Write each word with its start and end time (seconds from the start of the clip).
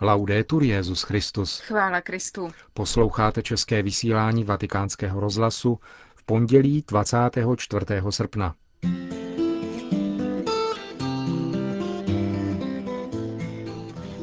Laudetur 0.00 0.62
Jezus 0.62 1.02
Christus. 1.02 1.60
Chvála 1.60 2.00
Kristu. 2.00 2.48
Posloucháte 2.74 3.42
české 3.42 3.82
vysílání 3.82 4.44
Vatikánského 4.44 5.20
rozhlasu 5.20 5.78
v 6.14 6.24
pondělí 6.24 6.84
24. 6.88 7.86
srpna. 8.10 8.54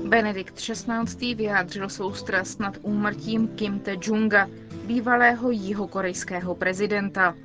Benedikt 0.07 0.55
XVI. 0.55 1.35
vyjádřil 1.35 1.89
soustrast 1.89 2.59
nad 2.59 2.77
úmrtím 2.81 3.47
Kim 3.47 3.79
Te-junga, 3.79 4.49
bývalého 4.85 5.51
jihokorejského 5.51 6.55
prezidenta. 6.55 7.35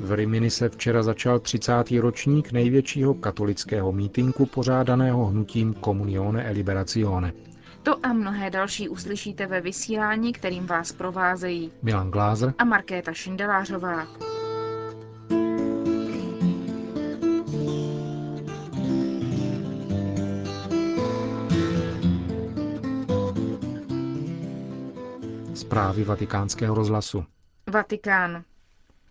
V 0.00 0.12
Rimini 0.12 0.50
se 0.50 0.68
včera 0.68 1.02
začal 1.02 1.38
30. 1.38 1.72
ročník 2.00 2.52
největšího 2.52 3.14
katolického 3.14 3.92
mítinku 3.92 4.46
pořádaného 4.46 5.26
hnutím 5.26 5.74
Comunione 5.74 6.44
e 6.44 6.52
Liberazione. 6.52 7.32
To 7.86 8.06
a 8.06 8.12
mnohé 8.12 8.50
další 8.50 8.88
uslyšíte 8.88 9.46
ve 9.46 9.60
vysílání, 9.60 10.32
kterým 10.32 10.66
vás 10.66 10.92
provázejí 10.92 11.72
Milan 11.82 12.10
Glázer 12.10 12.54
a 12.58 12.64
Markéta 12.64 13.12
Šindelářová. 13.12 14.06
Zprávy 25.54 26.04
vatikánského 26.04 26.74
rozhlasu. 26.74 27.24
Vatikán. 27.70 28.44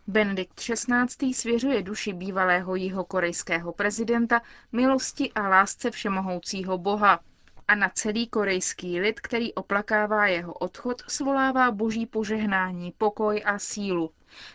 Benedikt 0.08 0.54
XVI. 0.60 1.34
svěřuje 1.34 1.84
duši 1.84 2.14
bývalého 2.14 2.76
jihokorejského 2.76 3.74
prezidenta 3.74 4.42
milosti 4.72 5.32
a 5.32 5.48
lásce 5.48 5.92
všemohoucího 5.92 6.78
Boha, 6.78 7.20
a 7.68 7.76
na 7.76 7.90
celý 7.90 8.28
korejský 8.28 9.00
lid, 9.00 9.20
který 9.20 9.54
oplakává 9.54 10.28
jeho 10.28 10.54
odchod, 10.54 11.02
svolává 11.08 11.72
boží 11.72 12.06
požehnání, 12.06 12.92
pokoj 12.98 13.42
a 13.46 13.60
sílu. 13.60 14.12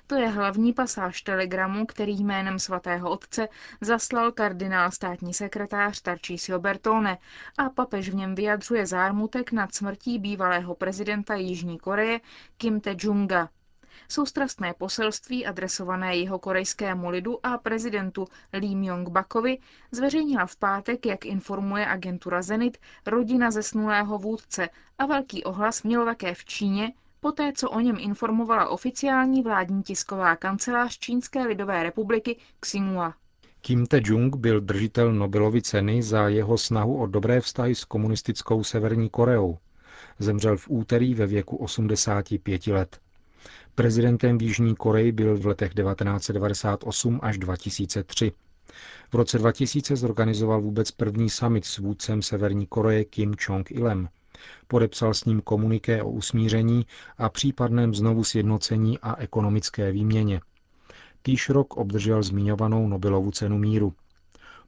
To 0.07 0.15
je 0.15 0.29
hlavní 0.29 0.73
pasáž 0.73 1.23
telegramu, 1.23 1.87
který 1.87 2.25
jménem 2.25 2.59
svatého 2.59 3.11
otce 3.11 3.49
zaslal 3.81 4.33
kardinál 4.33 4.91
státní 4.91 5.35
sekretář 5.35 6.01
Tarčísio 6.01 6.59
Bertone 6.59 7.19
a 7.59 7.71
papež 7.71 8.09
v 8.11 8.15
něm 8.15 8.35
vyjadřuje 8.35 8.87
zármutek 8.87 9.53
nad 9.53 9.75
smrtí 9.75 10.19
bývalého 10.19 10.75
prezidenta 10.75 11.35
Jižní 11.35 11.79
Koreje 11.79 12.21
Kim 12.57 12.81
Te-junga. 12.81 13.49
Soustrastné 14.11 14.75
poselství 14.79 15.47
adresované 15.47 16.17
jeho 16.17 16.39
korejskému 16.39 17.11
lidu 17.11 17.47
a 17.47 17.59
prezidentu 17.59 18.27
Lee 18.53 18.77
Myung-bakovi 18.77 19.59
zveřejnila 19.93 20.47
v 20.47 20.57
pátek, 20.57 21.07
jak 21.07 21.25
informuje 21.25 21.87
agentura 21.87 22.43
Zenit, 22.43 22.79
rodina 23.07 23.51
zesnulého 23.51 24.19
vůdce 24.19 24.69
a 24.99 25.07
velký 25.07 25.45
ohlas 25.45 25.83
měl 25.83 26.05
také 26.05 26.35
v 26.35 26.45
Číně, 26.45 26.93
poté 27.21 27.53
co 27.53 27.71
o 27.71 27.81
něm 27.81 27.97
informovala 27.99 28.69
oficiální 28.69 29.43
vládní 29.43 29.83
tisková 29.83 30.37
kancelář 30.37 30.99
Čínské 30.99 31.43
lidové 31.43 31.83
republiky 31.83 32.37
Xinhua. 32.61 33.15
Kim 33.61 33.87
Te-jung 33.87 34.37
byl 34.37 34.61
držitel 34.61 35.13
Nobelovy 35.13 35.63
ceny 35.63 36.03
za 36.03 36.29
jeho 36.29 36.59
snahu 36.59 36.97
o 36.97 37.07
dobré 37.07 37.41
vztahy 37.41 37.75
s 37.75 37.85
komunistickou 37.85 38.65
Severní 38.65 39.09
Koreou. 39.11 39.59
Zemřel 40.19 40.57
v 40.57 40.71
úterý 40.71 41.15
ve 41.15 41.27
věku 41.27 41.57
85 41.57 42.67
let. 42.67 43.01
Prezidentem 43.75 44.39
v 44.39 44.43
Jižní 44.43 44.77
Koreji 44.77 45.13
byl 45.13 45.37
v 45.37 45.47
letech 45.47 45.75
1998 45.75 47.21
až 47.23 47.39
2003. 47.39 48.33
V 49.11 49.15
roce 49.15 49.39
2000 49.39 49.97
zorganizoval 49.97 50.61
vůbec 50.61 50.91
první 50.91 51.31
summit 51.31 51.65
s 51.65 51.79
vůdcem 51.79 52.23
Severní 52.23 52.67
Koreje 52.67 53.05
Kim 53.05 53.35
Jong-ilem. 53.35 54.09
Podepsal 54.69 55.15
s 55.15 55.25
ním 55.25 55.41
komuniké 55.41 56.03
o 56.03 56.11
usmíření 56.11 56.87
a 57.19 57.29
případném 57.29 57.95
znovu 57.95 58.25
sjednocení 58.25 58.99
a 58.99 59.17
ekonomické 59.17 59.93
výměně. 59.93 60.41
Týž 61.23 61.49
rok 61.49 61.77
obdržel 61.77 62.23
zmiňovanou 62.23 62.89
Nobelovu 62.89 63.31
cenu 63.31 63.59
míru. 63.59 63.95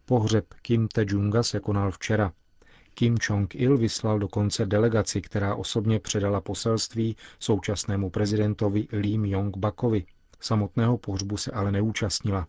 Pohřeb 0.05 0.55
Kim 0.63 0.89
Te-junga 0.89 1.43
se 1.43 1.61
konal 1.61 1.91
včera. 1.91 2.33
Kim 2.95 3.17
Jong-il 3.29 3.77
vyslal 3.77 4.19
dokonce 4.19 4.67
delegaci, 4.67 5.21
která 5.21 5.55
osobně 5.55 6.01
předala 6.01 6.41
poselství 6.41 7.17
současnému 7.39 8.11
prezidentovi 8.11 8.89
Lee 8.93 9.19
Myung-bakovi. 9.19 10.05
Samotného 10.41 10.99
pohřbu 10.99 11.37
se 11.37 11.51
ale 11.51 11.73
neúčastnila. 11.73 12.47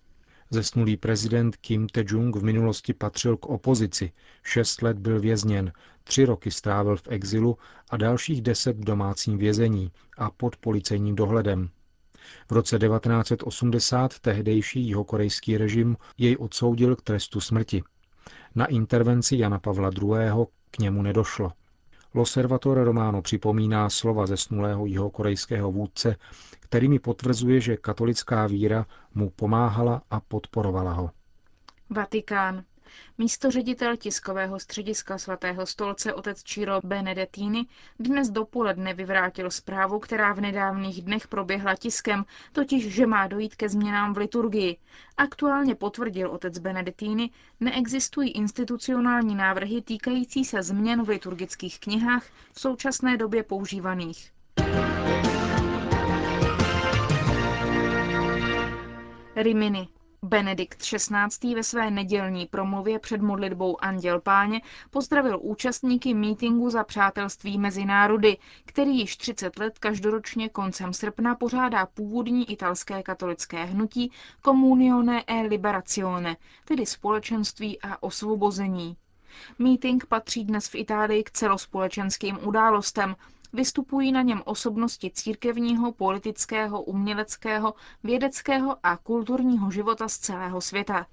Zesnulý 0.50 0.98
prezident 0.98 1.58
Kim 1.58 1.88
Te-jung 1.88 2.36
v 2.36 2.44
minulosti 2.44 2.94
patřil 2.94 3.38
k 3.38 3.46
opozici, 3.46 4.12
šest 4.44 4.82
let 4.82 5.00
byl 5.00 5.20
vězněn, 5.20 5.72
tři 6.04 6.26
roky 6.26 6.52
strávil 6.52 6.98
v 6.98 7.08
exilu 7.08 7.58
a 7.90 7.98
dalších 7.98 8.42
deset 8.42 8.78
v 8.78 8.84
domácím 8.84 9.38
vězení 9.38 9.92
a 10.18 10.32
pod 10.32 10.56
policejním 10.56 11.16
dohledem. 11.16 11.70
V 12.50 12.52
roce 12.52 12.80
1980 12.80 14.20
tehdejší 14.20 14.88
jihokorejský 14.88 15.58
režim 15.58 15.98
jej 16.18 16.38
odsoudil 16.40 16.96
k 16.96 17.02
trestu 17.02 17.42
smrti. 17.42 17.84
Na 18.56 18.66
intervenci 18.66 19.38
Jana 19.38 19.60
Pavla 19.60 19.90
II. 20.02 20.46
k 20.72 20.78
němu 20.80 21.02
nedošlo. 21.02 21.52
L'Osservatore 22.14 22.84
Romano 22.84 23.22
připomíná 23.22 23.90
slova 23.90 24.26
zesnulého 24.26 24.86
jihokorejského 24.86 25.72
vůdce, 25.72 26.16
kterými 26.60 27.00
potvrzuje, 27.00 27.60
že 27.62 27.78
katolická 27.78 28.48
víra 28.48 28.86
mu 29.16 29.30
pomáhala 29.30 30.02
a 30.12 30.20
podporovala 30.20 30.94
ho. 30.94 31.12
Vatikán. 31.90 32.64
Místo 33.18 33.52
ředitel 33.52 33.98
tiskového 33.98 34.60
střediska 34.60 35.18
svatého 35.18 35.66
stolce 35.66 36.14
otec 36.14 36.44
Ciro 36.44 36.80
Benedettini 36.84 37.66
dnes 38.00 38.30
dopoledne 38.30 38.94
vyvrátil 38.94 39.52
zprávu, 39.52 40.00
která 40.00 40.34
v 40.34 40.42
nedávných 40.42 41.02
dnech 41.02 41.28
proběhla 41.28 41.76
tiskem, 41.76 42.26
totiž, 42.52 42.94
že 42.94 43.08
má 43.08 43.28
dojít 43.28 43.56
ke 43.56 43.70
změnám 43.70 44.14
v 44.14 44.18
liturgii. 44.18 44.78
Aktuálně 45.18 45.76
potvrdil 45.76 46.32
otec 46.32 46.60
Benedettini, 46.60 47.30
neexistují 47.60 48.32
institucionální 48.32 49.36
návrhy 49.36 49.82
týkající 49.82 50.46
se 50.46 50.64
změn 50.64 51.04
v 51.04 51.10
liturgických 51.10 51.80
knihách 51.80 52.26
v 52.54 52.60
současné 52.60 53.18
době 53.18 53.44
používaných. 53.44 54.32
Rimini. 59.36 59.88
Benedikt 60.24 60.78
XVI. 60.82 61.56
ve 61.56 61.64
své 61.64 61.92
nedělní 61.92 62.46
promluvě 62.46 63.00
před 63.00 63.22
modlitbou 63.22 63.84
Anděl 63.84 64.22
Páně 64.22 64.62
pozdravil 64.92 65.40
účastníky 65.42 66.14
mítingu 66.14 66.70
za 66.70 66.84
přátelství 66.84 67.58
mezi 67.58 67.86
národy, 67.86 68.38
který 68.66 69.00
již 69.00 69.18
30 69.18 69.60
let 69.60 69.80
každoročně 69.80 70.50
koncem 70.50 70.94
srpna 70.94 71.36
pořádá 71.36 71.86
původní 71.86 72.52
italské 72.52 73.04
katolické 73.04 73.64
hnutí 73.66 74.12
Comunione 74.46 75.24
e 75.28 75.42
Liberazione, 75.42 76.38
tedy 76.66 76.86
společenství 76.86 77.82
a 77.82 78.04
osvobození. 78.04 78.98
Meeting 79.60 80.06
patří 80.06 80.46
dnes 80.46 80.68
v 80.68 80.76
Itálii 80.76 81.24
k 81.24 81.32
celospolečenským 81.32 82.40
událostem, 82.48 83.16
Vystupují 83.54 84.12
na 84.12 84.22
něm 84.22 84.42
osobnosti 84.46 85.12
církevního, 85.14 85.92
politického, 85.92 86.82
uměleckého, 86.84 87.74
vědeckého 88.04 88.78
a 88.84 88.98
kulturního 88.98 89.72
života 89.72 90.08
z 90.08 90.18
celého 90.18 90.62
světa. 90.62 91.08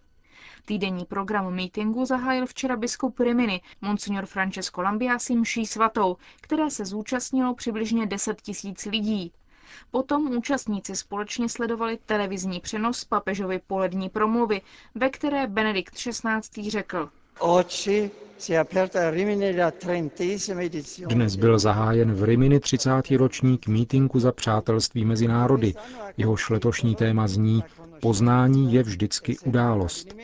Týdenní 0.65 1.05
program 1.05 1.55
mítingu 1.55 2.05
zahájil 2.05 2.47
včera 2.47 2.77
biskup 2.77 3.21
Rimini, 3.21 3.61
monsignor 3.81 4.27
Francesco 4.27 4.83
Lambiasi 4.83 5.37
mší 5.37 5.67
svatou, 5.67 6.17
které 6.41 6.71
se 6.71 6.84
zúčastnilo 6.84 7.55
přibližně 7.55 8.06
10 8.06 8.43
tisíc 8.43 8.84
lidí. 8.84 9.33
Potom 9.91 10.37
účastníci 10.37 10.97
společně 10.97 11.49
sledovali 11.49 11.99
televizní 12.06 12.61
přenos 12.61 13.05
papežovy 13.05 13.61
polední 13.67 14.09
promluvy, 14.09 14.62
ve 14.95 15.11
které 15.11 15.47
Benedikt 15.47 15.95
XVI. 15.95 16.71
řekl 16.71 17.11
dnes 21.09 21.37
byl 21.37 21.59
zahájen 21.59 22.14
v 22.14 22.25
Rimini 22.25 22.61
30. 22.61 22.91
ročník 23.17 23.67
mítinku 23.67 24.20
za 24.20 24.32
přátelství 24.32 25.05
mezi 25.05 25.29
národy. 25.29 25.75
Jehož 26.17 26.50
letošní 26.50 26.94
téma 26.94 27.29
zní 27.29 27.64
Poznání 28.00 28.73
je 28.73 28.82
vždycky 28.82 29.38
událost. 29.38 30.14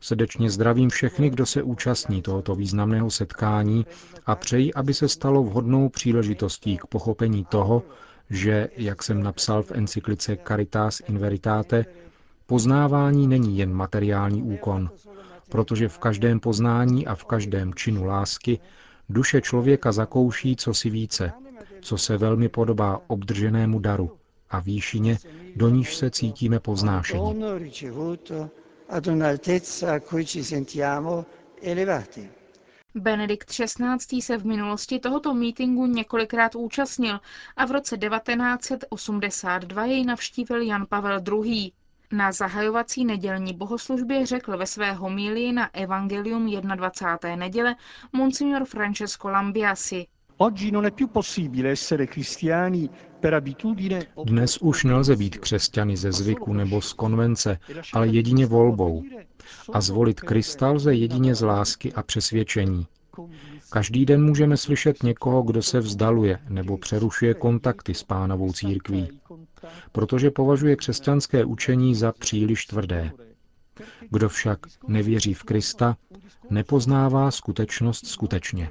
Srdečně 0.00 0.50
zdravím 0.50 0.90
všechny, 0.90 1.30
kdo 1.30 1.46
se 1.46 1.62
účastní 1.62 2.22
tohoto 2.22 2.54
významného 2.54 3.10
setkání 3.10 3.86
a 4.26 4.34
přeji, 4.36 4.74
aby 4.74 4.94
se 4.94 5.08
stalo 5.08 5.42
vhodnou 5.42 5.88
příležitostí 5.88 6.76
k 6.76 6.86
pochopení 6.86 7.44
toho, 7.44 7.82
že, 8.30 8.68
jak 8.76 9.02
jsem 9.02 9.22
napsal 9.22 9.62
v 9.62 9.72
encyklice 9.72 10.36
Caritas 10.48 11.00
in 11.08 11.18
Veritate, 11.18 11.84
poznávání 12.46 13.28
není 13.28 13.58
jen 13.58 13.72
materiální 13.72 14.42
úkon, 14.42 14.90
protože 15.48 15.88
v 15.88 15.98
každém 15.98 16.40
poznání 16.40 17.06
a 17.06 17.14
v 17.14 17.24
každém 17.24 17.74
činu 17.74 18.04
lásky 18.04 18.58
duše 19.08 19.40
člověka 19.40 19.92
zakouší 19.92 20.56
cosi 20.56 20.90
více, 20.90 21.32
co 21.80 21.98
se 21.98 22.16
velmi 22.16 22.48
podobá 22.48 23.00
obdrženému 23.06 23.78
daru 23.78 24.18
a 24.50 24.60
výšině, 24.60 25.18
do 25.56 25.68
níž 25.68 25.96
se 25.96 26.10
cítíme 26.10 26.60
povznášení. 26.60 27.42
Benedikt 32.94 33.48
XVI. 33.50 34.22
se 34.22 34.38
v 34.38 34.46
minulosti 34.46 34.98
tohoto 34.98 35.34
mítingu 35.34 35.86
několikrát 35.86 36.54
účastnil 36.54 37.20
a 37.56 37.64
v 37.66 37.70
roce 37.70 37.96
1982 37.98 39.84
jej 39.84 40.04
navštívil 40.04 40.62
Jan 40.62 40.86
Pavel 40.86 41.20
II. 41.44 41.72
Na 42.12 42.32
zahajovací 42.32 43.04
nedělní 43.04 43.54
bohoslužbě 43.54 44.26
řekl 44.26 44.56
ve 44.56 44.66
své 44.66 44.92
homílii 44.92 45.52
na 45.52 45.74
Evangelium 45.74 46.46
21. 46.60 47.36
neděle 47.36 47.76
monsignor 48.12 48.64
Francesco 48.64 49.28
Lambiasi. 49.28 50.06
Dnes 54.24 54.58
už 54.58 54.84
nelze 54.84 55.16
být 55.16 55.38
křesťany 55.38 55.96
ze 55.96 56.12
zvyku 56.12 56.52
nebo 56.52 56.80
z 56.80 56.92
konvence, 56.92 57.58
ale 57.92 58.08
jedině 58.08 58.46
volbou. 58.46 59.02
A 59.72 59.80
zvolit 59.80 60.20
Krista 60.20 60.70
lze 60.70 60.94
jedině 60.94 61.34
z 61.34 61.42
lásky 61.42 61.92
a 61.92 62.02
přesvědčení. 62.02 62.86
Každý 63.70 64.06
den 64.06 64.24
můžeme 64.24 64.56
slyšet 64.56 65.02
někoho, 65.02 65.42
kdo 65.42 65.62
se 65.62 65.80
vzdaluje 65.80 66.38
nebo 66.48 66.78
přerušuje 66.78 67.34
kontakty 67.34 67.94
s 67.94 68.02
pánovou 68.02 68.52
církví, 68.52 69.20
protože 69.92 70.30
považuje 70.30 70.76
křesťanské 70.76 71.44
učení 71.44 71.94
za 71.94 72.12
příliš 72.12 72.66
tvrdé. 72.66 73.12
Kdo 74.10 74.28
však 74.28 74.58
nevěří 74.88 75.34
v 75.34 75.42
Krista, 75.42 75.96
nepoznává 76.50 77.30
skutečnost 77.30 78.06
skutečně. 78.06 78.70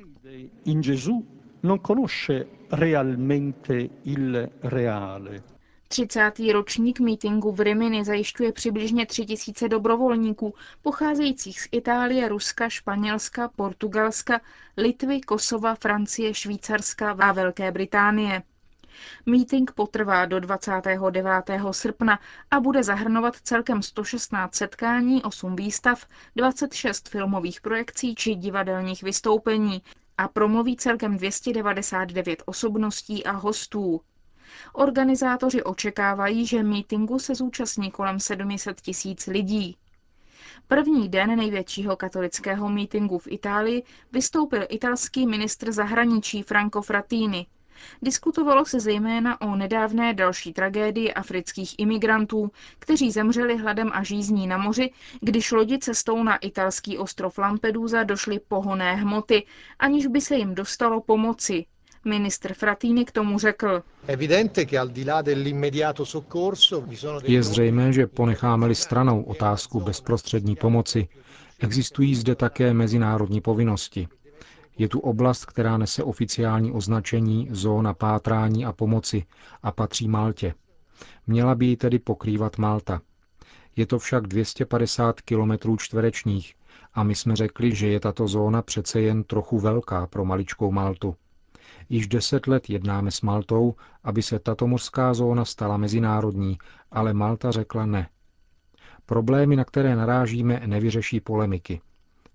non 1.64 1.80
conosce 1.88 2.46
realmente 2.72 3.80
il 4.04 4.48
reale. 4.64 5.55
30. 5.88 6.32
ročník 6.54 7.00
mítingu 7.00 7.52
v 7.52 7.60
Rimini 7.60 8.06
zajišťuje 8.06 8.52
přibližně 8.52 9.06
3000 9.06 9.70
dobrovolníků, 9.70 10.54
pocházejících 10.82 11.62
z 11.62 11.68
Itálie, 11.72 12.30
Ruska, 12.30 12.70
Španělska, 12.70 13.50
Portugalska, 13.56 14.42
Litvy, 14.78 15.22
Kosova, 15.22 15.76
Francie, 15.76 16.34
Švýcarska 16.34 17.12
a 17.12 17.32
Velké 17.32 17.72
Británie. 17.72 18.44
Meeting 19.26 19.72
potrvá 19.72 20.26
do 20.26 20.40
29. 20.40 21.30
srpna 21.72 22.20
a 22.52 22.60
bude 22.60 22.84
zahrnovat 22.84 23.36
celkem 23.36 23.82
116 23.82 24.56
setkání, 24.56 25.24
8 25.24 25.56
výstav, 25.56 26.06
26 26.36 27.10
filmových 27.10 27.62
projekcí 27.62 28.16
či 28.16 28.36
divadelních 28.36 29.04
vystoupení 29.04 29.82
a 30.18 30.28
promluví 30.28 30.76
celkem 30.78 31.18
299 31.18 32.44
osobností 32.46 33.26
a 33.26 33.32
hostů. 33.32 34.02
Organizátoři 34.74 35.64
očekávají, 35.64 36.46
že 36.46 36.64
mítingu 36.64 37.20
se 37.20 37.36
zúčastní 37.36 37.92
kolem 37.92 38.20
700 38.20 38.82
tisíc 38.82 39.28
lidí. 39.28 39.78
První 40.68 41.10
den 41.10 41.36
největšího 41.38 41.96
katolického 41.96 42.70
mítingu 42.70 43.18
v 43.18 43.28
Itálii 43.28 43.84
vystoupil 44.12 44.66
italský 44.70 45.28
ministr 45.28 45.72
zahraničí 45.72 46.44
Franco 46.44 46.82
Frattini. 46.82 47.46
Diskutovalo 48.02 48.66
se 48.66 48.80
zejména 48.80 49.42
o 49.42 49.56
nedávné 49.56 50.14
další 50.14 50.54
tragédii 50.54 51.14
afrických 51.14 51.80
imigrantů, 51.80 52.52
kteří 52.80 53.12
zemřeli 53.12 53.58
hladem 53.58 53.92
a 53.94 54.04
žízní 54.04 54.48
na 54.48 54.58
moři, 54.58 54.92
když 55.22 55.52
lodi 55.52 55.80
cestou 55.80 56.24
na 56.24 56.36
italský 56.38 56.98
ostrov 56.98 57.38
Lampedusa 57.38 58.04
došly 58.04 58.40
pohoné 58.40 58.96
hmoty, 58.96 59.46
aniž 59.80 60.08
by 60.08 60.22
se 60.22 60.36
jim 60.36 60.56
dostalo 60.56 61.02
pomoci. 61.02 61.66
Ministr 62.06 62.54
Fratini 62.54 63.06
k 63.06 63.12
tomu 63.12 63.40
řekl. 63.40 63.84
Je 67.24 67.44
zřejmé, 67.44 67.94
že 67.94 68.08
ponecháme-li 68.08 68.76
stranou 68.76 69.24
otázku 69.24 69.80
bezprostřední 69.80 70.56
pomoci, 70.56 71.08
existují 71.60 72.16
zde 72.16 72.36
také 72.36 72.74
mezinárodní 72.74 73.42
povinnosti. 73.42 74.08
Je 74.78 74.88
tu 74.90 75.00
oblast, 75.00 75.46
která 75.46 75.78
nese 75.78 76.04
oficiální 76.04 76.72
označení 76.72 77.48
zóna 77.52 77.94
pátrání 77.94 78.66
a 78.66 78.72
pomoci 78.74 79.24
a 79.64 79.72
patří 79.72 80.08
Maltě. 80.08 80.54
Měla 81.28 81.56
by 81.56 81.66
ji 81.66 81.78
tedy 81.78 82.00
pokrývat 82.00 82.58
Malta. 82.58 83.02
Je 83.76 83.86
to 83.86 84.00
však 84.00 84.28
250 84.28 85.22
kilometrů 85.22 85.78
čtverečních 85.78 86.54
a 86.94 87.04
my 87.04 87.16
jsme 87.16 87.36
řekli, 87.36 87.76
že 87.76 87.88
je 87.88 88.00
tato 88.00 88.28
zóna 88.28 88.62
přece 88.62 89.02
jen 89.02 89.24
trochu 89.24 89.60
velká 89.60 90.08
pro 90.08 90.26
maličkou 90.26 90.72
Maltu. 90.72 91.16
Již 91.90 92.08
deset 92.08 92.48
let 92.48 92.70
jednáme 92.70 93.12
s 93.12 93.22
Maltou, 93.22 93.76
aby 94.04 94.22
se 94.22 94.40
tato 94.40 94.68
mořská 94.68 95.14
zóna 95.14 95.46
stala 95.46 95.78
mezinárodní, 95.78 96.58
ale 96.92 97.14
Malta 97.14 97.52
řekla 97.52 97.86
ne. 97.86 98.10
Problémy, 99.06 99.56
na 99.56 99.64
které 99.66 99.96
narážíme, 99.96 100.62
nevyřeší 100.66 101.20
polemiky. 101.20 101.82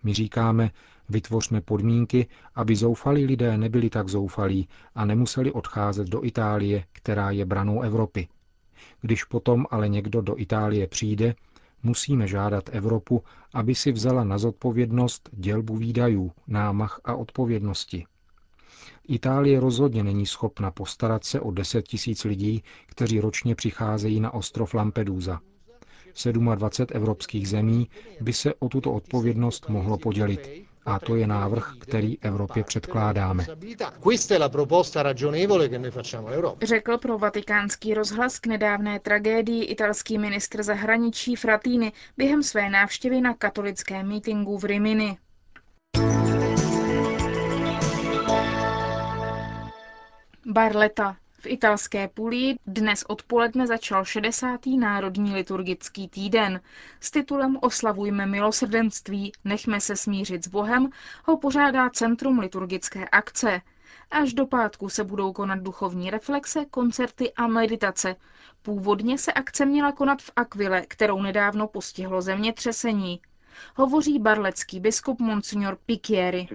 My 0.02 0.14
říkáme, 0.14 0.70
vytvořme 1.08 1.61
podmínky, 1.61 2.26
aby 2.55 2.76
zoufalí 2.76 3.25
lidé 3.26 3.58
nebyli 3.58 3.91
tak 3.91 4.08
zoufalí 4.08 4.69
a 4.94 5.05
nemuseli 5.05 5.52
odcházet 5.52 6.08
do 6.08 6.25
Itálie, 6.25 6.85
která 6.93 7.31
je 7.31 7.44
branou 7.47 7.82
Evropy. 7.82 8.29
Když 9.00 9.25
potom 9.25 9.67
ale 9.70 9.88
někdo 9.88 10.20
do 10.20 10.38
Itálie 10.38 10.87
přijde, 10.87 11.35
musíme 11.82 12.29
žádat 12.29 12.70
Evropu, 12.73 13.23
aby 13.55 13.75
si 13.75 13.93
vzala 13.93 14.25
na 14.25 14.38
zodpovědnost 14.38 15.29
dělbu 15.32 15.76
výdajů, 15.76 16.32
námach 16.47 17.00
a 17.05 17.14
odpovědnosti. 17.14 18.06
Itálie 19.11 19.61
rozhodně 19.61 20.03
není 20.03 20.27
schopna 20.27 20.71
postarat 20.71 21.25
se 21.25 21.41
o 21.41 21.51
10 21.51 21.89
tisíc 21.89 22.25
lidí, 22.25 22.62
kteří 22.87 23.21
ročně 23.21 23.55
přicházejí 23.55 24.21
na 24.21 24.35
ostrov 24.35 24.75
Lampedusa. 24.75 25.41
27 26.55 26.97
evropských 26.97 27.49
zemí 27.49 27.89
by 28.21 28.33
se 28.33 28.55
o 28.55 28.69
tuto 28.69 28.93
odpovědnost 28.93 29.69
mohlo 29.69 29.99
podělit. 29.99 30.65
A 30.87 30.99
to 30.99 31.17
je 31.17 31.27
návrh, 31.27 31.75
který 31.81 32.19
Evropě 32.23 32.65
předkládáme. 32.65 33.47
Řekl 36.62 36.99
pro 36.99 37.19
vatikánský 37.19 37.95
rozhlas 37.95 38.39
k 38.39 38.47
nedávné 38.47 39.01
tragédii 39.01 39.65
italský 39.65 40.19
ministr 40.19 40.62
zahraničí 40.62 41.37
Fratini 41.37 41.93
během 42.17 42.43
své 42.43 42.71
návštěvy 42.71 43.21
na 43.21 43.35
katolickém 43.35 44.09
mítingu 44.09 44.59
v 44.59 44.65
Rimini. 44.65 45.19
Barleta. 50.52 51.17
V 51.32 51.47
italské 51.47 52.08
Pulii 52.08 52.56
dnes 52.67 53.05
odpoledne 53.08 53.67
začal 53.67 54.05
60. 54.05 54.61
národní 54.67 55.35
liturgický 55.35 56.08
týden. 56.08 56.61
S 57.00 57.11
titulem 57.11 57.58
Oslavujme 57.61 58.26
milosrdenství, 58.26 59.32
nechme 59.44 59.81
se 59.81 59.97
smířit 59.97 60.44
s 60.44 60.49
Bohem 60.49 60.91
ho 61.25 61.37
pořádá 61.37 61.91
Centrum 61.91 62.38
liturgické 62.38 63.08
akce. 63.08 63.61
Až 64.11 64.35
do 64.35 64.47
pátku 64.47 64.88
se 64.88 65.04
budou 65.04 65.33
konat 65.33 65.59
duchovní 65.59 66.11
reflexe, 66.11 66.64
koncerty 66.64 67.33
a 67.33 67.47
meditace. 67.47 68.16
Původně 68.62 69.19
se 69.19 69.33
akce 69.33 69.66
měla 69.66 69.92
konat 69.92 70.23
v 70.23 70.30
Aquile, 70.37 70.80
kterou 70.87 71.23
nedávno 71.23 71.69
postihlo 71.69 72.23
zemětřesení 72.23 73.21
hovoří 73.75 74.19
barlecký 74.19 74.81
biskup 74.81 75.21
Monsignor 75.21 75.76
Picchieri. 75.87 76.49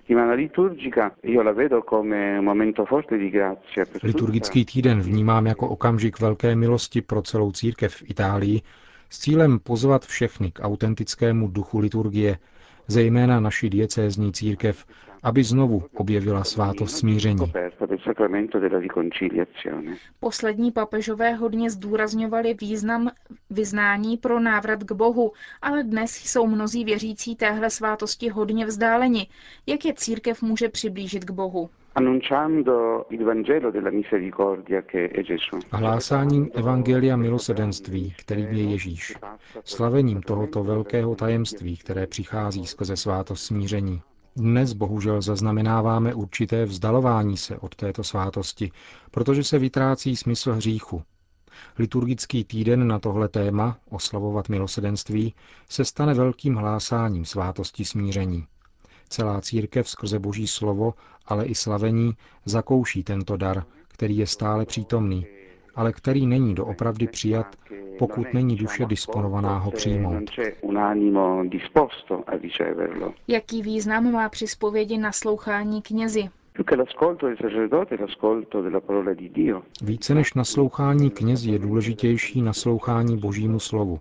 Liturgický 4.03 4.65
týden 4.65 5.01
vnímám 5.01 5.47
jako 5.47 5.69
okamžik 5.69 6.19
velké 6.19 6.55
milosti 6.55 7.01
pro 7.01 7.21
celou 7.21 7.51
církev 7.51 7.95
v 7.95 8.09
Itálii 8.09 8.61
s 9.09 9.19
cílem 9.19 9.59
pozvat 9.59 10.05
všechny 10.05 10.51
k 10.51 10.59
autentickému 10.59 11.47
duchu 11.47 11.79
liturgie, 11.79 12.37
zejména 12.87 13.39
naši 13.39 13.69
diecézní 13.69 14.33
církev, 14.33 14.85
aby 15.25 15.43
znovu 15.43 15.83
objevila 15.95 16.43
svátost 16.43 16.97
smíření. 16.97 17.51
Poslední 20.19 20.71
papežové 20.71 21.33
hodně 21.33 21.69
zdůrazňovali 21.69 22.53
význam 22.53 23.09
vyznání 23.49 24.17
pro 24.17 24.39
návrat 24.39 24.83
k 24.83 24.91
Bohu, 24.91 25.31
ale 25.61 25.83
dnes 25.83 26.11
jsou 26.11 26.47
mnozí 26.47 26.85
věřící 26.85 27.35
téhle 27.35 27.69
svátosti 27.69 28.29
hodně 28.29 28.65
vzdáleni. 28.65 29.27
Jak 29.67 29.85
je 29.85 29.93
církev 29.93 30.41
může 30.41 30.69
přiblížit 30.69 31.25
k 31.25 31.31
Bohu? 31.31 31.69
Hlásáním 35.71 36.49
Evangelia 36.53 37.15
milosedenství, 37.15 38.13
kterým 38.17 38.47
je 38.47 38.63
Ježíš. 38.63 39.13
Slavením 39.63 40.21
tohoto 40.21 40.63
velkého 40.63 41.15
tajemství, 41.15 41.77
které 41.77 42.07
přichází 42.07 42.65
skrze 42.65 42.97
svátost 42.97 43.45
smíření. 43.45 44.01
Dnes 44.37 44.73
bohužel 44.73 45.21
zaznamenáváme 45.21 46.13
určité 46.13 46.65
vzdalování 46.65 47.37
se 47.37 47.57
od 47.57 47.75
této 47.75 48.03
svátosti, 48.03 48.71
protože 49.11 49.43
se 49.43 49.59
vytrácí 49.59 50.15
smysl 50.15 50.53
hříchu. 50.53 51.03
Liturgický 51.79 52.43
týden 52.43 52.87
na 52.87 52.99
tohle 52.99 53.29
téma, 53.29 53.77
oslavovat 53.89 54.49
milosedenství, 54.49 55.33
se 55.69 55.85
stane 55.85 56.13
velkým 56.13 56.55
hlásáním 56.55 57.25
svátosti 57.25 57.85
smíření. 57.85 58.47
Celá 59.09 59.41
církev 59.41 59.89
skrze 59.89 60.19
boží 60.19 60.47
slovo, 60.47 60.93
ale 61.25 61.45
i 61.45 61.55
slavení, 61.55 62.13
zakouší 62.45 63.03
tento 63.03 63.37
dar, 63.37 63.65
který 63.87 64.17
je 64.17 64.27
stále 64.27 64.65
přítomný, 64.65 65.25
ale 65.75 65.93
který 65.93 66.27
není 66.27 66.55
doopravdy 66.55 67.07
přijat, 67.07 67.55
pokud 67.99 68.33
není 68.33 68.55
duše 68.55 68.85
disponovaná 68.85 69.57
ho 69.57 69.71
přijmout. 69.71 70.23
Jaký 73.27 73.61
význam 73.61 74.11
má 74.11 74.29
při 74.29 74.47
zpovědi 74.47 74.97
naslouchání 74.97 75.81
knězi? 75.81 76.29
Více 79.81 80.15
než 80.15 80.33
naslouchání 80.33 81.09
knězi 81.09 81.51
je 81.51 81.59
důležitější 81.59 82.41
naslouchání 82.41 83.17
božímu 83.17 83.59
slovu. 83.59 83.99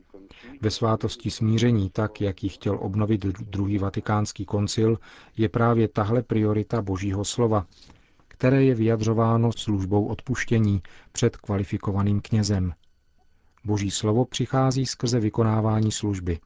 Ve 0.60 0.70
svátosti 0.70 1.30
smíření, 1.30 1.90
tak 1.90 2.20
jak 2.20 2.42
ji 2.42 2.48
chtěl 2.48 2.78
obnovit 2.80 3.24
druhý 3.24 3.78
vatikánský 3.78 4.44
koncil, 4.44 4.98
je 5.36 5.48
právě 5.48 5.88
tahle 5.88 6.22
priorita 6.22 6.82
božího 6.82 7.24
slova, 7.24 7.66
které 8.44 8.64
je 8.64 8.74
vyjadřováno 8.74 9.52
službou 9.52 10.06
odpuštění 10.06 10.82
před 11.12 11.36
kvalifikovaným 11.36 12.20
knězem. 12.20 12.72
Boží 13.64 13.90
slovo 13.90 14.24
přichází 14.24 14.86
skrze 14.86 15.20
vykonávání 15.20 15.92
služby. 15.92 16.38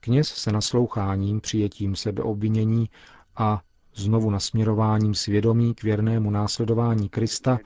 Kněz 0.00 0.28
se 0.28 0.52
nasloucháním, 0.52 1.40
přijetím 1.40 1.96
sebeobvinění 1.96 2.90
a 3.36 3.62
znovu 3.94 4.30
nasměrováním 4.30 5.14
svědomí 5.14 5.74
k 5.74 5.82
věrnému 5.82 6.30
následování 6.30 7.08
Krista 7.08 7.58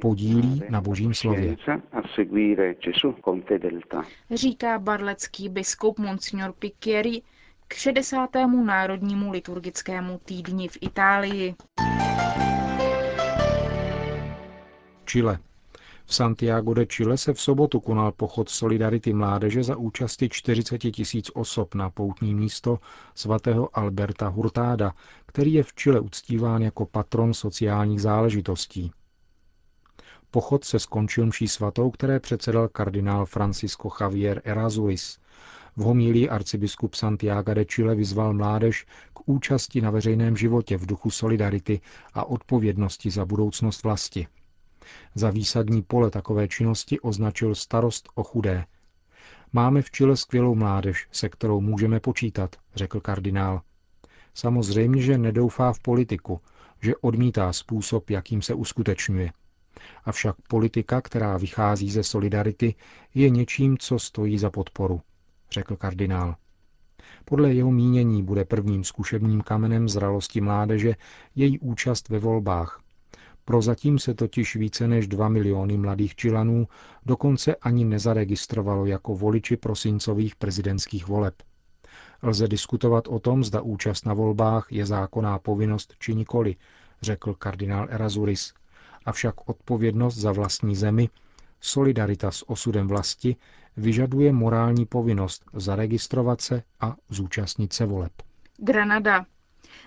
podílí 0.00 0.62
na 0.70 0.80
božím 0.80 1.14
slově. 1.14 1.56
Říká 4.30 4.78
barlecký 4.78 5.48
biskup 5.48 5.98
Monsignor 5.98 6.52
Picchieri 6.58 7.22
k 7.68 7.74
60. 7.74 8.30
národnímu 8.64 9.30
liturgickému 9.30 10.20
týdni 10.24 10.68
v 10.68 10.78
Itálii. 10.80 11.54
Chile. 15.12 15.38
V 16.04 16.14
Santiago 16.14 16.74
de 16.74 16.86
Chile 16.86 17.16
se 17.16 17.32
v 17.32 17.40
sobotu 17.40 17.80
konal 17.80 18.12
pochod 18.12 18.48
Solidarity 18.48 19.12
mládeže 19.12 19.62
za 19.62 19.76
účasti 19.76 20.28
40 20.28 20.78
tisíc 20.78 21.30
osob 21.34 21.74
na 21.74 21.90
poutní 21.90 22.34
místo 22.34 22.78
svatého 23.14 23.78
Alberta 23.78 24.28
Hurtáda, 24.28 24.92
který 25.26 25.52
je 25.52 25.62
v 25.62 25.74
Chile 25.74 26.00
uctíván 26.00 26.62
jako 26.62 26.86
patron 26.86 27.34
sociálních 27.34 28.02
záležitostí. 28.02 28.92
Pochod 30.30 30.64
se 30.64 30.78
skončil 30.78 31.26
mší 31.26 31.48
svatou, 31.48 31.90
které 31.90 32.20
předsedal 32.20 32.68
kardinál 32.68 33.26
Francisco 33.26 33.90
Javier 34.00 34.42
Erazulis. 34.44 35.18
V 35.76 35.82
homílii 35.82 36.28
arcibiskup 36.28 36.94
Santiago 36.94 37.54
de 37.54 37.64
Chile 37.64 37.94
vyzval 37.94 38.34
mládež 38.34 38.86
k 39.14 39.28
účasti 39.28 39.80
na 39.80 39.90
veřejném 39.90 40.36
životě 40.36 40.76
v 40.76 40.86
duchu 40.86 41.10
solidarity 41.10 41.80
a 42.14 42.24
odpovědnosti 42.24 43.10
za 43.10 43.24
budoucnost 43.24 43.82
vlasti. 43.82 44.26
Za 45.14 45.30
výsadní 45.30 45.82
pole 45.82 46.10
takové 46.10 46.48
činnosti 46.48 47.00
označil 47.00 47.54
starost 47.54 48.08
o 48.14 48.22
chudé. 48.24 48.64
Máme 49.52 49.82
v 49.82 49.90
Chile 49.90 50.16
skvělou 50.16 50.54
mládež, 50.54 51.08
se 51.12 51.28
kterou 51.28 51.60
můžeme 51.60 52.00
počítat, 52.00 52.56
řekl 52.74 53.00
kardinál. 53.00 53.60
Samozřejmě, 54.34 55.02
že 55.02 55.18
nedoufá 55.18 55.72
v 55.72 55.80
politiku, 55.80 56.40
že 56.82 56.96
odmítá 56.96 57.52
způsob, 57.52 58.10
jakým 58.10 58.42
se 58.42 58.54
uskutečňuje. 58.54 59.32
Avšak 60.04 60.36
politika, 60.48 61.00
která 61.00 61.36
vychází 61.36 61.90
ze 61.90 62.02
solidarity, 62.02 62.74
je 63.14 63.30
něčím, 63.30 63.78
co 63.78 63.98
stojí 63.98 64.38
za 64.38 64.50
podporu, 64.50 65.00
řekl 65.50 65.76
kardinál. 65.76 66.36
Podle 67.24 67.54
jeho 67.54 67.70
mínění 67.70 68.22
bude 68.22 68.44
prvním 68.44 68.84
zkušebním 68.84 69.40
kamenem 69.40 69.88
zralosti 69.88 70.40
mládeže 70.40 70.94
její 71.34 71.58
účast 71.58 72.08
ve 72.08 72.18
volbách, 72.18 72.81
Prozatím 73.44 73.98
se 73.98 74.14
totiž 74.14 74.56
více 74.56 74.88
než 74.88 75.08
2 75.08 75.28
miliony 75.28 75.76
mladých 75.76 76.14
Čilanů 76.14 76.68
dokonce 77.06 77.54
ani 77.54 77.84
nezaregistrovalo 77.84 78.86
jako 78.86 79.14
voliči 79.16 79.56
prosincových 79.56 80.36
prezidentských 80.36 81.08
voleb. 81.08 81.34
Lze 82.22 82.48
diskutovat 82.48 83.08
o 83.08 83.18
tom, 83.18 83.44
zda 83.44 83.60
účast 83.60 84.06
na 84.06 84.14
volbách 84.14 84.66
je 84.70 84.86
zákonná 84.86 85.38
povinnost 85.38 85.94
či 85.98 86.14
nikoli, 86.14 86.56
řekl 87.02 87.34
kardinál 87.34 87.86
Erazuris. 87.90 88.52
Avšak 89.04 89.48
odpovědnost 89.48 90.16
za 90.16 90.32
vlastní 90.32 90.76
zemi, 90.76 91.08
solidarita 91.60 92.30
s 92.30 92.50
osudem 92.50 92.88
vlasti, 92.88 93.36
vyžaduje 93.76 94.32
morální 94.32 94.86
povinnost 94.86 95.44
zaregistrovat 95.52 96.40
se 96.40 96.62
a 96.80 96.96
zúčastnit 97.08 97.72
se 97.72 97.86
voleb. 97.86 98.12
Granada. 98.58 99.26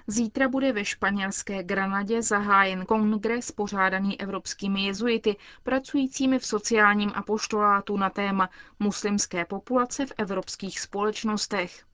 Zítra 0.08 0.48
bude 0.50 0.74
ve 0.74 0.86
španělské 0.86 1.64
Granadě 1.64 2.22
zahájen 2.22 2.86
kongres 2.86 3.52
pořádaný 3.52 4.22
evropskými 4.22 4.86
jezuity, 4.86 5.36
pracujícími 5.64 6.40
v 6.40 6.46
sociálním 6.46 7.12
apoštolátu 7.16 7.98
na 7.98 8.10
téma 8.10 8.50
muslimské 8.80 9.46
populace 9.46 10.06
v 10.06 10.12
evropských 10.18 10.80
společnostech. 10.80 11.86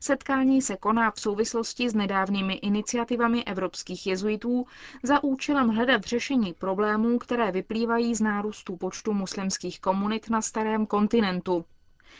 Setkání 0.00 0.62
se 0.62 0.76
koná 0.76 1.10
v 1.10 1.20
souvislosti 1.20 1.90
s 1.90 1.94
nedávnými 1.94 2.54
iniciativami 2.54 3.44
evropských 3.44 4.06
jezuitů 4.06 4.66
za 5.02 5.24
účelem 5.24 5.68
hledat 5.68 6.04
řešení 6.04 6.52
problémů, 6.54 7.18
které 7.18 7.52
vyplývají 7.52 8.14
z 8.14 8.20
nárůstu 8.20 8.76
počtu 8.76 9.12
muslimských 9.14 9.80
komunit 9.80 10.30
na 10.30 10.42
starém 10.42 10.86
kontinentu. 10.86 11.64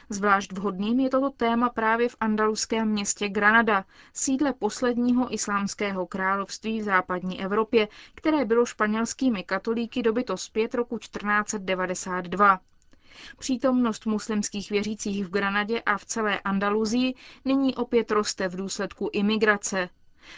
Zvlášť 0.09 0.53
vhodným 0.53 1.01
je 1.01 1.11
toto 1.11 1.31
téma 1.31 1.69
právě 1.69 2.09
v 2.09 2.17
andaluském 2.21 2.89
městě 2.89 3.29
Granada, 3.29 3.85
sídle 4.15 4.53
posledního 4.53 5.35
islámského 5.35 6.07
království 6.07 6.81
v 6.81 6.85
západní 6.85 7.41
Evropě, 7.43 7.89
které 8.15 8.45
bylo 8.45 8.67
španělskými 8.67 9.43
katolíky 9.45 10.03
dobyto 10.03 10.37
zpět 10.37 10.75
roku 10.75 10.99
1492. 10.99 12.61
Přítomnost 13.39 14.07
muslimských 14.07 14.71
věřících 14.71 15.25
v 15.27 15.31
Granadě 15.31 15.81
a 15.81 15.99
v 15.99 16.05
celé 16.05 16.41
Andaluzii 16.41 17.15
nyní 17.45 17.75
opět 17.75 18.11
roste 18.11 18.49
v 18.49 18.57
důsledku 18.57 19.11
imigrace. 19.13 19.89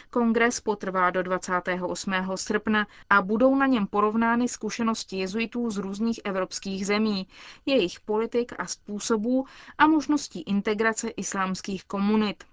Kongres 0.09 0.59
potrvá 0.59 1.09
do 1.09 1.23
28. 1.23 2.13
srpna 2.35 2.87
a 3.09 3.21
budou 3.21 3.55
na 3.55 3.65
něm 3.67 3.87
porovnány 3.87 4.47
zkušenosti 4.47 5.17
jezuitů 5.17 5.69
z 5.71 5.77
různých 5.77 6.19
evropských 6.23 6.85
zemí, 6.87 7.27
jejich 7.65 7.99
politik 7.99 8.53
a 8.57 8.65
způsobů 8.65 9.45
a 9.77 9.87
možností 9.87 10.41
integrace 10.41 11.09
islámských 11.09 11.83
komunit. 11.85 12.43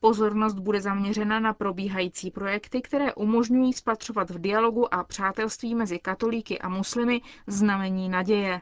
Pozornost 0.00 0.54
bude 0.58 0.80
zaměřena 0.80 1.40
na 1.40 1.52
probíhající 1.54 2.30
projekty, 2.30 2.80
které 2.82 3.14
umožňují 3.14 3.72
spatřovat 3.72 4.30
v 4.30 4.38
dialogu 4.38 4.94
a 4.94 5.04
přátelství 5.04 5.74
mezi 5.74 5.98
katolíky 5.98 6.58
a 6.58 6.68
muslimy 6.68 7.20
znamení 7.46 8.08
naděje. 8.08 8.60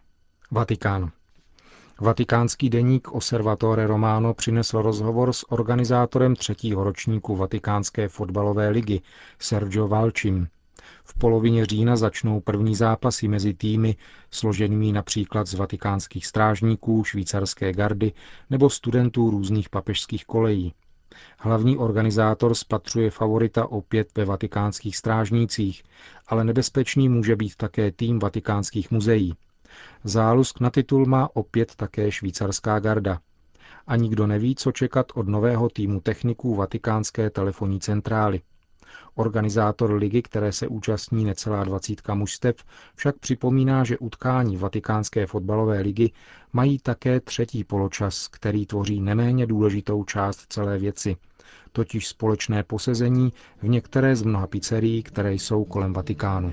Vatikán. 0.51 1.11
Vatikánský 2.01 2.71
deník 2.71 3.13
Osservatore 3.13 3.87
Romano 3.87 4.35
přinesl 4.35 4.83
rozhovor 4.83 5.33
s 5.33 5.53
organizátorem 5.53 6.37
třetího 6.37 6.85
ročníku 6.85 7.37
Vatikánské 7.37 8.09
fotbalové 8.09 8.69
ligy 8.69 9.01
Sergio 9.39 9.89
Valčim. 9.89 10.49
V 11.05 11.19
polovině 11.19 11.67
října 11.67 11.97
začnou 11.97 12.41
první 12.41 12.75
zápasy 12.75 13.29
mezi 13.29 13.55
týmy, 13.55 13.97
složenými 14.31 14.93
například 14.93 15.47
z 15.47 15.55
vatikánských 15.55 16.27
strážníků, 16.27 17.05
švýcarské 17.05 17.73
gardy 17.73 18.13
nebo 18.51 18.71
studentů 18.71 19.31
různých 19.31 19.69
papežských 19.69 20.25
kolejí. 20.25 20.75
Hlavní 21.39 21.79
organizátor 21.79 22.55
spatřuje 22.55 23.11
favorita 23.11 23.67
opět 23.67 24.09
ve 24.17 24.25
vatikánských 24.25 24.97
strážnících, 24.97 25.83
ale 26.27 26.45
nebezpečný 26.45 27.09
může 27.09 27.37
být 27.37 27.57
také 27.57 27.93
tým 27.93 28.19
vatikánských 28.19 28.91
muzeí. 28.91 29.35
Zálusk 30.05 30.61
na 30.61 30.71
titul 30.71 31.07
má 31.07 31.29
opět 31.35 31.75
také 31.75 32.11
švýcarská 32.13 32.79
garda. 32.79 33.19
A 33.87 33.97
nikdo 33.97 34.27
neví, 34.27 34.55
co 34.55 34.73
čekat 34.73 35.07
od 35.15 35.29
nového 35.29 35.69
týmu 35.69 36.01
techniků 36.01 36.55
Vatikánské 36.55 37.31
telefonní 37.31 37.81
centrály. 37.81 38.41
Organizátor 39.15 39.93
ligy, 39.95 40.23
které 40.23 40.53
se 40.53 40.69
účastní 40.69 41.25
necelá 41.25 41.65
dvacítka 41.65 42.15
mužstev, 42.15 42.57
však 42.97 43.19
připomíná, 43.19 43.85
že 43.85 43.99
utkání 43.99 44.57
Vatikánské 44.57 45.27
fotbalové 45.27 45.81
ligy 45.81 46.13
mají 46.53 46.79
také 46.79 47.21
třetí 47.21 47.65
poločas, 47.65 48.29
který 48.29 48.67
tvoří 48.67 49.01
neméně 49.01 49.47
důležitou 49.47 50.05
část 50.05 50.47
celé 50.49 50.79
věci, 50.79 51.17
totiž 51.73 52.09
společné 52.09 52.63
posezení 52.63 53.33
v 53.63 53.69
některé 53.69 54.17
z 54.17 54.23
mnoha 54.23 54.47
pizzerií, 54.47 55.03
které 55.03 55.35
jsou 55.35 55.65
kolem 55.65 55.93
Vatikánu. 55.93 56.53